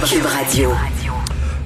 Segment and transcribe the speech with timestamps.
[0.00, 1.01] Cube Radio.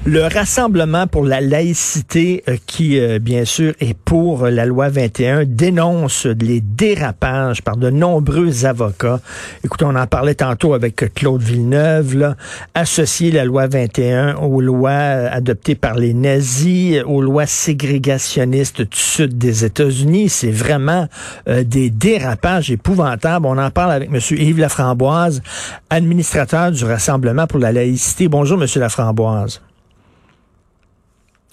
[0.09, 5.43] Le Rassemblement pour la laïcité, euh, qui euh, bien sûr est pour la loi 21,
[5.43, 9.19] dénonce les dérapages par de nombreux avocats.
[9.65, 12.37] Écoutez, on en parlait tantôt avec Claude Villeneuve, là,
[12.73, 18.97] associer la loi 21 aux lois euh, adoptées par les nazis, aux lois ségrégationnistes du
[18.97, 21.09] sud des États-Unis, c'est vraiment
[21.45, 23.45] des dérapages épouvantables.
[23.45, 24.21] On en parle avec M.
[24.31, 25.41] Yves Laframboise,
[25.89, 28.29] administrateur du Rassemblement pour la laïcité.
[28.29, 28.69] Bonjour, M.
[28.77, 29.59] Laframboise.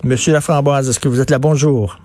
[0.02, 1.38] Monsieur Laframboise, est-ce que vous êtes là?
[1.38, 1.98] Bonjour.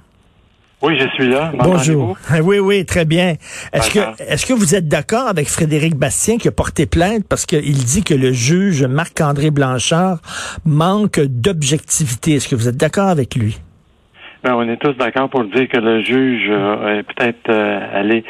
[0.82, 1.52] Oui, je suis là.
[1.58, 2.18] Bonjour.
[2.42, 3.34] Oui, oui, très bien.
[3.74, 4.00] Est-ce que,
[4.32, 8.04] est-ce que vous êtes d'accord avec Frédéric Bastien qui a porté plainte parce qu'il dit
[8.04, 10.20] que le juge Marc-André Blanchard
[10.66, 12.36] manque d'objectivité?
[12.36, 13.60] Est-ce que vous êtes d'accord avec lui?
[14.44, 18.24] Ben, on est tous d'accord pour dire que le juge euh, est peut-être euh, allé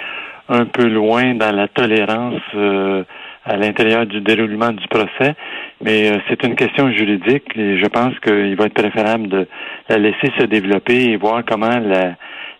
[0.47, 3.03] un peu loin dans la tolérance euh,
[3.49, 5.33] à l'intérieur du déroulement du procès,
[5.81, 9.47] mais euh, c'est une question juridique et je pense qu'il va être préférable de
[9.89, 11.79] la laisser se développer et voir comment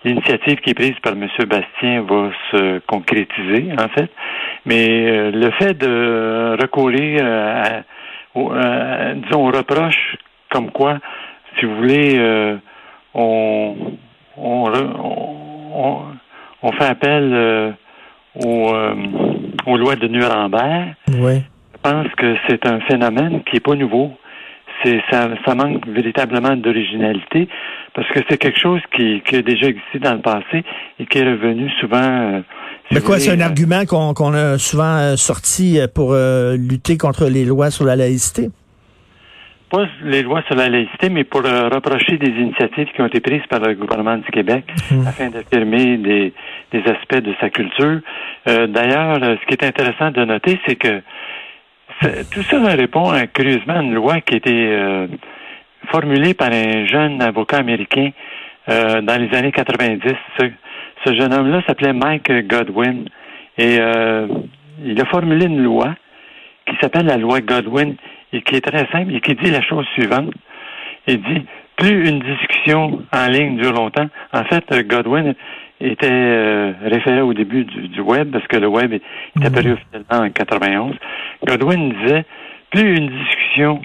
[0.04, 1.28] l'initiative qui est prise par M.
[1.48, 4.10] Bastien va se concrétiser, en fait.
[4.66, 7.84] Mais euh, le fait de recourir à,
[9.14, 10.17] disons, on reproche
[10.50, 10.98] comme quoi,
[11.60, 12.20] si vous voulez,
[13.14, 13.76] on,
[14.38, 16.02] on, on,
[16.64, 17.76] on, fait appel
[18.44, 19.39] au aux
[19.78, 20.95] lois de Nuremberg.
[21.08, 21.42] Oui.
[21.73, 24.11] Je pense que c'est un phénomène qui n'est pas nouveau.
[24.84, 27.50] C'est ça, ça manque véritablement d'originalité
[27.94, 30.64] parce que c'est quelque chose qui, qui, a déjà existé dans le passé
[31.00, 31.98] et qui est revenu souvent.
[31.98, 32.42] Euh,
[32.92, 37.44] Mais quoi, c'est un euh, argument qu'on a souvent euh, sorti pour lutter contre les
[37.44, 38.50] lois sur la laïcité?
[39.70, 43.20] Pas les lois sur la laïcité, mais pour euh, reprocher des initiatives qui ont été
[43.20, 45.08] prises par le gouvernement du Québec mhm.
[45.08, 46.34] afin d'affirmer des,
[46.72, 48.00] des, aspects de sa culture.
[48.48, 51.02] Euh, D'ailleurs, ce qui est intéressant de noter, c'est que
[52.31, 55.08] tout ça répond curieusement à une loi qui a été euh,
[55.92, 58.09] formulée par un jeune avocat américain
[58.70, 60.14] euh, dans les années 90.
[60.39, 60.45] Ce,
[61.05, 63.05] ce jeune homme-là s'appelait Mike Godwin
[63.58, 63.77] et
[64.86, 65.95] il a formulé une loi
[66.70, 67.96] qui s'appelle la loi Godwin
[68.34, 70.32] et qui est très simple et qui dit la chose suivante.
[71.08, 71.46] Il dit
[71.78, 74.08] plus une discussion en ligne dure longtemps.
[74.34, 75.34] En fait, Godwin
[75.82, 79.02] était euh, référé au début du, web parce que le web est,
[79.36, 79.46] mhm.
[79.46, 80.96] apparu officiellement en 91.
[81.46, 82.26] Godwin disait
[82.72, 83.82] plus une discussion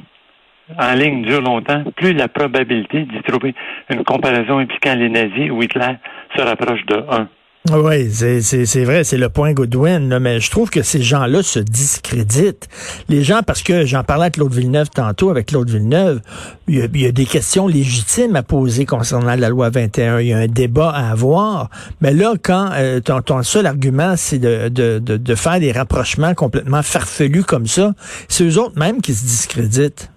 [0.79, 3.55] en ligne dure longtemps, plus la probabilité d'y trouver
[3.91, 5.97] une comparaison impliquant les nazis ou Hitler
[6.37, 7.29] se rapproche de 1.
[7.73, 12.69] Oui, c'est vrai, c'est le point Goodwin, mais je trouve que ces gens-là se discréditent.
[13.09, 16.21] Les gens, parce que j'en parlais avec Claude Villeneuve tantôt, avec Claude Villeneuve,
[16.69, 20.21] il y, a, des questions légitimes à poser concernant la loi 21.
[20.21, 21.71] Il y a un débat à avoir.
[22.03, 26.83] Mais là, quand euh, ton, seul argument, c'est de, de, de, faire des rapprochements complètement
[26.83, 27.93] farfelus comme ça,
[28.29, 30.11] c'est eux autres même qui se discréditent.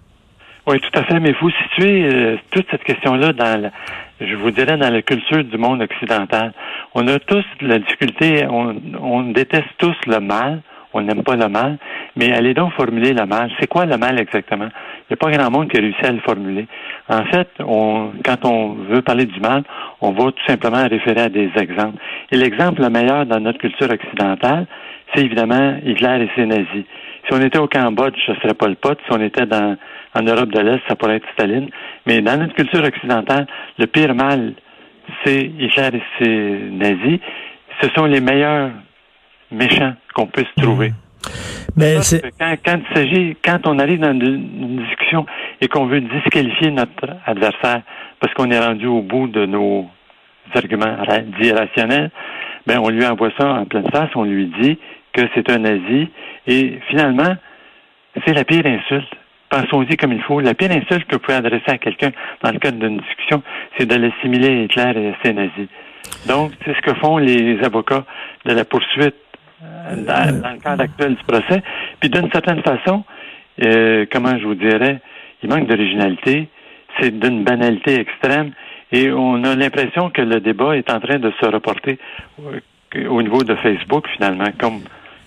[0.66, 3.70] Oui, tout à fait, mais il faut situer euh, toute cette question-là dans la,
[4.20, 6.52] je vous dirais, dans la culture du monde occidental.
[6.94, 10.62] On a tous la difficulté, on, déteste tous le mal,
[10.94, 11.76] on n'aime pas le mal,
[12.16, 13.50] mais allez donc formuler le mal.
[13.60, 14.68] C'est quoi le mal exactement?
[14.68, 16.66] Il n'y a pas grand monde qui a réussi à le formuler.
[17.08, 19.64] En fait, on, quand on veut parler du mal,
[20.00, 21.98] on va tout simplement référer à des exemples.
[22.32, 24.66] Et l'exemple le meilleur dans notre culture occidentale,
[25.14, 26.84] c'est évidemment Hitler et ses nazis.
[27.26, 28.98] Si on était au Cambodge, ce serait pas le pote.
[29.06, 29.76] Si on était dans,
[30.14, 31.68] en Europe de l'Est, ça pourrait être Staline.
[32.06, 33.46] Mais dans notre culture occidentale,
[33.78, 34.54] le pire mal,
[35.24, 37.20] c'est Hitler et ses nazis.
[37.80, 38.70] Ce sont les meilleurs
[39.50, 40.92] méchants qu'on puisse trouver.
[41.76, 42.22] Mais c'est...
[42.38, 45.26] Quand, quand, il s'agit, quand on arrive dans une, discussion
[45.60, 47.82] et qu'on veut disqualifier notre adversaire
[48.20, 49.86] parce qu'on est rendu au bout de nos
[50.54, 50.96] arguments
[51.40, 52.10] dits rationnels,
[52.66, 54.78] ben on lui envoie ça en pleine face, on lui dit
[55.12, 56.08] que c'est un nazi
[56.46, 57.36] et finalement,
[58.26, 59.12] c'est la pire insulte.
[59.50, 60.40] Pensons-y comme il faut.
[60.40, 62.10] La pire insulte que vous pouvez adresser à quelqu'un
[62.42, 63.42] dans le cadre d'une discussion,
[63.78, 65.68] c'est de l'assimiler à Hitler et à ses nazis.
[66.26, 68.04] Donc, c'est ce que font les avocats
[68.44, 69.14] de la poursuite
[69.62, 71.62] euh, dans, le cadre actuel du procès.
[72.00, 73.04] Puis d'une certaine façon,
[73.64, 75.00] euh, comment je vous dirais,
[75.42, 76.48] il manque d'originalité,
[76.98, 78.52] c'est d'une banalité extrême,
[78.90, 81.98] et on a l'impression que le débat est en train de se reporter
[82.42, 84.80] euh, au niveau de Facebook, finalement, comme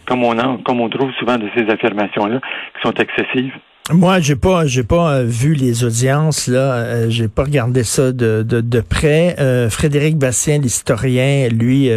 [0.07, 2.41] comme on, comme on trouve souvent de ces affirmations-là,
[2.75, 3.53] qui sont excessives.
[3.89, 6.75] Moi, j'ai pas, j'ai pas euh, vu les audiences là.
[6.75, 9.35] Euh, j'ai pas regardé ça de de, de près.
[9.39, 11.89] Euh, Frédéric Bastien, l'historien, lui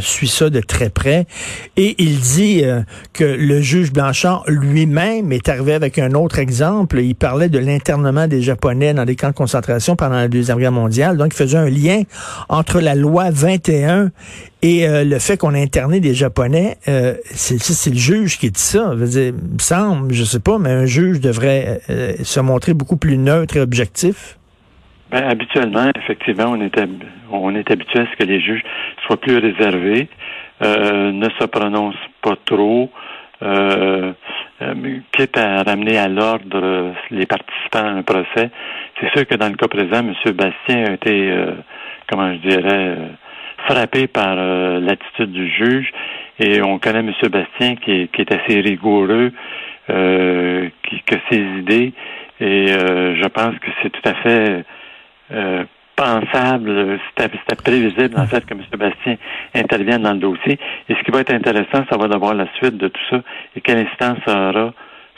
[0.00, 1.26] suit ça de très près
[1.76, 2.62] et il dit
[3.12, 7.00] que le juge Blanchard lui-même est arrivé avec un autre exemple.
[7.00, 10.72] Il parlait de l'internement des Japonais dans des camps de concentration pendant la deuxième guerre
[10.72, 11.16] mondiale.
[11.16, 12.02] Donc, il faisait un lien
[12.48, 14.10] entre la loi 21
[14.66, 18.92] Et le fait qu'on a interné des Japonais, c'est le juge qui dit ça.
[18.98, 21.80] Je dire, il me semble, je sais pas, mais un juge devrait
[22.22, 24.38] se montrer beaucoup plus neutre et objectif.
[25.10, 26.80] Ben, habituellement, effectivement, on est,
[27.30, 28.62] on est habitué à ce que les juges
[29.06, 30.08] soient plus réservés,
[30.62, 32.90] euh, ne se prononcent pas trop,
[33.42, 34.12] euh,
[34.62, 38.50] euh, quitte à ramener à l'ordre les participants à un procès.
[39.00, 40.14] C'est sûr que dans le cas présent, M.
[40.32, 41.52] Bastien a été, euh,
[42.08, 42.96] comment je dirais,
[43.66, 45.92] frappé par l'attitude du juge
[46.38, 47.12] et on connaît M.
[47.30, 49.32] Bastien qui est, qui est assez rigoureux,
[49.86, 51.92] qui, que ses idées
[52.40, 54.64] et je pense que c'est tout à fait
[55.32, 55.64] euh,
[55.96, 58.62] pensable, c'était prévisible en fait que M.
[58.76, 59.16] Bastien
[59.54, 60.58] intervienne dans le dossier.
[60.88, 63.22] Et ce qui va être intéressant, ça va d'avoir la suite de tout ça
[63.54, 64.74] et quelle instance ça aura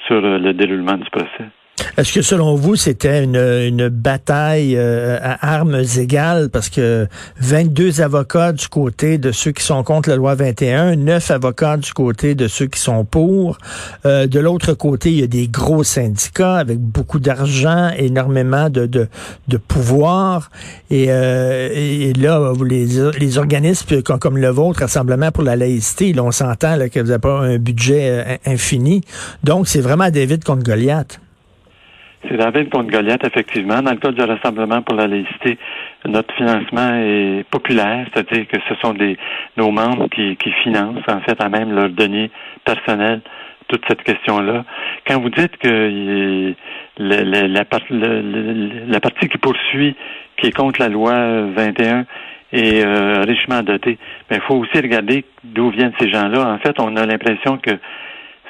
[0.07, 1.49] sur le déroulement du procès.
[1.97, 6.51] Est-ce que selon vous, c'était une, bataille euh, à armes égales?
[6.51, 7.07] Parce que
[7.41, 11.93] 22 avocats du côté de ceux qui sont contre la loi 21, 9 avocats du
[11.93, 13.59] côté de ceux qui sont pour.
[14.05, 18.87] Euh, de l'autre côté, il y a des gros syndicats avec beaucoup d'argent, énormément de,
[18.87, 19.09] de,
[19.49, 20.51] de pouvoir.
[20.91, 22.87] Et, euh, là, les,
[23.19, 27.07] les organismes comme, comme, le vôtre, Rassemblement pour la laïcité, là, on s'entend que vous
[27.07, 29.01] n'avez pas un budget infini.
[29.45, 31.19] Donc, c'est vraiment David contre Goliath.
[32.29, 33.83] C'est David contre Goliath, effectivement.
[33.83, 35.59] Dans le cas du Rassemblement pour la laïcité,
[36.05, 39.17] notre financement est populaire, c'est-à-dire que ce sont des
[39.57, 42.31] nos membres qui, qui financent, en fait, à même leur denier
[42.65, 43.21] personnel
[43.69, 44.65] toute cette question-là.
[45.07, 46.55] Quand vous dites que
[46.99, 49.97] la, la, partie qui poursuit,
[50.37, 51.15] qui est contre la loi
[51.55, 52.07] 21,
[52.53, 53.99] est euh, richement dotée,
[54.31, 56.47] mais il faut aussi regarder d'où viennent ces gens-là.
[56.49, 57.73] En fait, on a l'impression que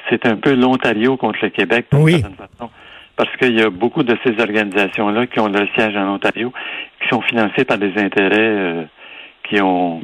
[0.09, 2.69] c'est un peu l'Ontario contre le Québec, d'une certaine façon
[3.17, 6.53] parce qu'il y a beaucoup de ces organisations-là qui ont leur siège en Ontario,
[7.01, 8.83] qui sont financées par des intérêts euh,
[9.49, 10.01] qui ont,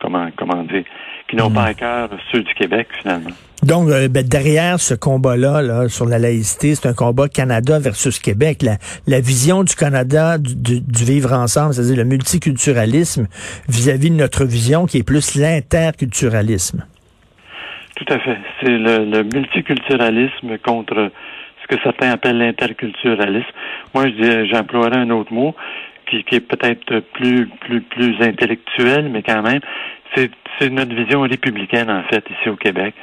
[0.00, 0.84] comment, comment dire,
[1.28, 1.54] qui n'ont hmm.
[1.54, 3.30] pas à cœur ceux du Québec, finalement.
[3.62, 8.18] Donc, euh, ben, derrière ce combat-là là, sur la laïcité, c'est un combat Canada versus
[8.18, 8.62] Québec.
[8.62, 8.76] La,
[9.06, 13.26] la vision du Canada du, du, vivre ensemble, c'est-à-dire le multiculturalisme
[13.68, 16.84] vis-à-vis de notre vision qui est plus l'interculturalisme.
[17.96, 18.38] Tout à fait.
[18.60, 21.10] C'est le, le multiculturalisme contre
[21.76, 23.46] que certains appellent l'interculturalisme.
[23.94, 25.54] Moi, je j'emploierais un autre mot
[26.08, 29.60] qui, qui est peut-être plus, plus, plus intellectuel, mais quand même,
[30.14, 32.94] c'est, c'est notre vision républicaine, en fait, ici au Québec.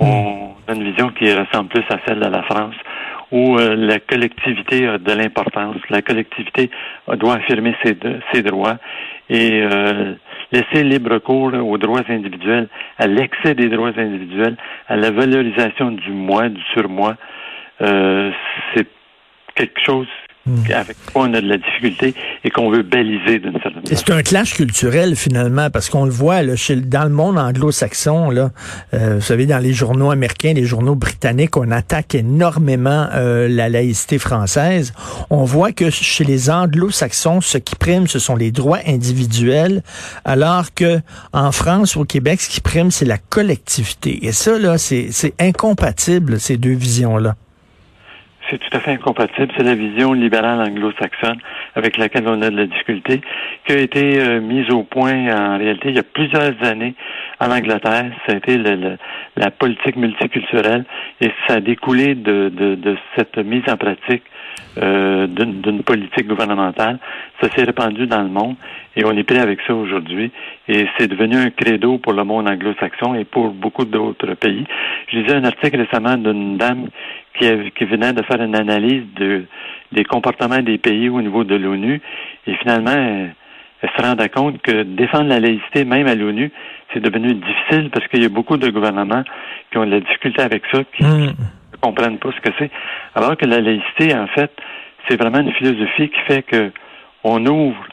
[0.00, 0.04] Hmm.
[0.06, 2.74] On a une vision qui ressemble plus à celle de la France,
[3.30, 5.76] où euh, la collectivité a de l'importance.
[5.90, 6.70] La collectivité
[7.16, 7.96] doit affirmer ses,
[8.32, 8.78] ses droits
[9.28, 10.14] et euh,
[10.52, 14.56] laisser libre cours aux droits individuels, à l'excès des droits individuels,
[14.88, 17.16] à la valorisation du moi, du surmoi,
[17.80, 18.30] euh,
[18.74, 18.86] c'est
[19.54, 20.06] quelque chose
[20.46, 20.72] hmm.
[20.72, 22.14] avec quoi on a de la difficulté
[22.44, 24.04] et qu'on veut baliser d'une certaine façon.
[24.06, 28.30] C'est un clash culturel finalement parce qu'on le voit là, chez, dans le monde anglo-saxon
[28.30, 28.50] là,
[28.94, 33.68] euh, vous savez dans les journaux américains, les journaux britanniques, on attaque énormément euh, la
[33.68, 34.92] laïcité française.
[35.30, 39.82] On voit que chez les anglo-saxons, ce qui prime, ce sont les droits individuels,
[40.24, 41.00] alors que
[41.32, 44.26] en France ou au Québec, ce qui prime, c'est la collectivité.
[44.26, 45.10] Et ça là, c'est
[45.40, 47.34] incompatible ces deux visions là.
[48.50, 49.52] C'est tout à fait incompatible.
[49.56, 51.38] C'est la vision libérale anglo-saxonne
[51.74, 53.20] avec laquelle on a de la difficulté,
[53.66, 56.94] qui a été euh, mise au point en réalité il y a plusieurs années
[57.40, 58.10] en Angleterre.
[58.26, 58.58] Ça a été
[59.36, 60.84] la politique multiculturelle
[61.20, 64.22] et ça a découlé de, de, de cette mise en pratique
[64.80, 66.98] euh, d'une politique gouvernementale.
[67.40, 68.54] Ça s'est répandu dans le monde
[68.96, 70.30] et on est pris avec ça aujourd'hui.
[70.68, 74.64] Et c'est devenu un credo pour le monde anglo-saxon et pour beaucoup d'autres pays.
[75.08, 76.88] Je lisais un article récemment d'une dame
[77.38, 79.44] qui, qui venait de faire une analyse de,
[79.92, 82.00] des comportements des pays au niveau de l'ONU.
[82.46, 83.28] Et finalement,
[83.82, 86.50] elle, se rendait compte que défendre la laïcité, même à l'ONU,
[86.92, 89.24] c'est devenu difficile parce qu'il y a beaucoup de gouvernements
[89.70, 91.34] qui ont de la difficulté avec ça, qui hmm.
[91.72, 92.70] ne comprennent pas ce que c'est.
[93.14, 94.50] Alors que la laïcité, en fait,
[95.08, 96.72] c'est vraiment une philosophie qui fait que
[97.24, 97.84] on ouvre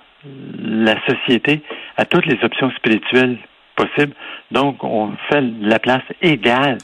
[0.59, 1.61] la société
[1.97, 3.37] à toutes les options spirituelles
[3.75, 4.13] possibles.
[4.51, 6.77] Donc, on fait la place égale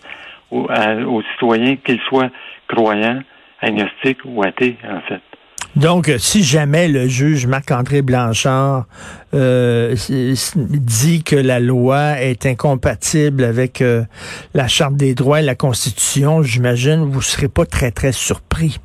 [0.52, 2.30] aux, citoyens, qu'ils soient
[2.68, 3.22] croyants,
[3.62, 5.22] agnostiques ou athées, en fait.
[5.76, 8.86] Donc, euh, si jamais le juge Marc-André Blanchard
[9.34, 9.96] euh,
[10.50, 14.04] dit que la loi est incompatible avec euh,
[14.54, 18.80] la Charte des droits et la Constitution, j'imagine vous ne serez pas très, très surpris.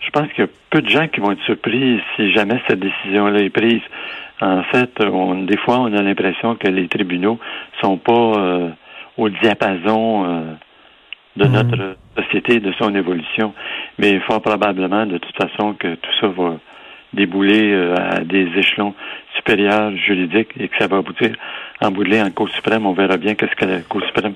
[0.00, 2.78] Je pense qu'il y a peu de gens qui vont être surpris si jamais cette
[2.78, 3.82] décision-là est prise.
[4.40, 4.90] En fait,
[5.46, 7.40] des fois, on a l'impression que les tribunaux
[7.80, 8.70] sont pas
[9.16, 10.54] au diapason euh,
[11.36, 11.52] de mhm.
[11.52, 13.54] notre société, de son évolution.
[13.98, 16.58] Mais fort probablement, de toute façon, que tout ça va
[17.12, 18.94] débouler euh, à des échelons
[19.36, 21.32] supérieurs juridiques et que ça va aboutir
[21.80, 24.34] en bout de ligne, en Cour suprême, on verra bien qu'est-ce que la Cour suprême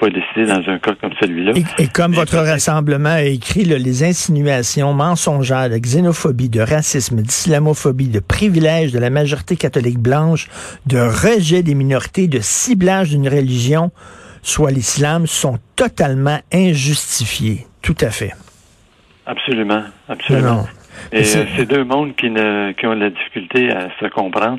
[0.00, 1.52] va décider dans un cas comme celui-là.
[1.78, 8.20] Et, comme votre rassemblement a écrit, les insinuations mensongères de xénophobie, de racisme, d'islamophobie, de
[8.20, 10.48] privilèges de la majorité catholique blanche,
[10.86, 13.90] de rejet des minorités, de ciblage d'une religion,
[14.42, 17.66] soit l'islam, sont totalement injustifiés.
[17.80, 18.32] Tout à fait.
[19.26, 20.66] Absolument, absolument.
[21.12, 24.58] Et euh, c'est deux mondes qui, ne, qui ont de la difficulté à se comprendre.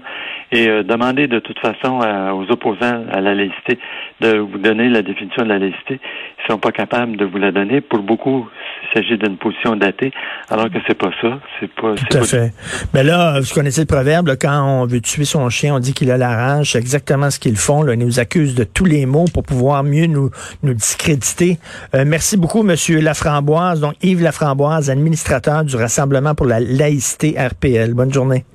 [0.52, 3.80] Et euh, demander de toute façon aux opposants à la laïcité
[4.22, 7.52] de vous donner la définition de la laïcité, ils sont pas capables de vous la
[7.52, 7.82] donner.
[7.82, 8.48] Pour beaucoup,
[8.84, 10.12] il s'agit d'une position datée,
[10.50, 11.40] alors que c'est pas ça.
[11.60, 11.96] C'est pas.
[11.96, 12.54] Tout à fait.
[12.94, 16.12] Mais là, vous connaissez le proverbe, quand on veut tuer son chien, on dit qu'il
[16.12, 16.72] a la rage.
[16.74, 17.84] C'est exactement ce qu'ils font.
[17.84, 17.94] Là.
[17.94, 20.30] Ils nous accusent de tous les mots pour pouvoir mieux nous,
[20.62, 21.58] nous discréditer.
[21.96, 23.82] Euh, merci beaucoup, Monsieur Laframboise.
[23.82, 27.94] Donc, Yves Laframboise, administrateur du Rassemblement pour la laïcité RPL.
[27.94, 28.46] Bonne journée.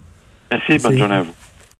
[0.50, 1.35] Merci, bonne journée à vous.